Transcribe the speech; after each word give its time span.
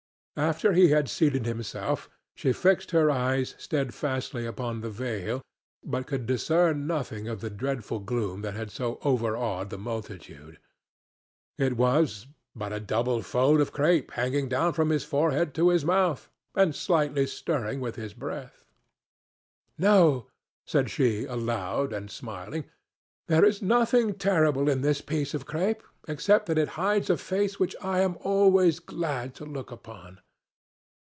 After 0.37 0.71
he 0.71 0.87
had 0.87 1.09
seated 1.09 1.45
himself 1.45 2.09
she 2.35 2.53
fixed 2.53 2.91
her 2.91 3.11
eyes 3.11 3.53
steadfastly 3.59 4.45
upon 4.45 4.79
the 4.79 4.89
veil, 4.89 5.41
but 5.83 6.07
could 6.07 6.25
discern 6.25 6.87
nothing 6.87 7.27
of 7.27 7.41
the 7.41 7.49
dreadful 7.49 7.99
gloom 7.99 8.41
that 8.41 8.53
had 8.53 8.71
so 8.71 8.97
overawed 9.03 9.69
the 9.69 9.77
multitude; 9.77 10.57
it 11.57 11.75
was 11.75 12.27
but 12.55 12.71
a 12.71 12.79
double 12.79 13.21
fold 13.21 13.59
of 13.59 13.73
crape 13.73 14.11
hanging 14.11 14.47
down 14.47 14.71
from 14.71 14.89
his 14.89 15.03
forehead 15.03 15.53
to 15.55 15.67
his 15.69 15.83
mouth 15.83 16.29
and 16.55 16.73
slightly 16.75 17.27
stirring 17.27 17.81
with 17.81 17.97
his 17.97 18.13
breath. 18.13 18.63
"No," 19.77 20.27
said 20.65 20.89
she, 20.89 21.25
aloud, 21.25 21.91
and 21.91 22.09
smiling, 22.09 22.63
"there 23.27 23.45
is 23.45 23.61
nothing 23.61 24.13
terrible 24.15 24.69
in 24.69 24.81
this 24.81 25.01
piece 25.01 25.33
of 25.35 25.45
crape, 25.45 25.83
except 26.07 26.47
that 26.47 26.57
it 26.57 26.67
hides 26.69 27.11
a 27.11 27.15
face 27.15 27.59
which 27.59 27.75
I 27.79 27.99
am 27.99 28.17
always 28.21 28.79
glad 28.79 29.35
to 29.35 29.45
look 29.45 29.69
upon. 29.71 30.19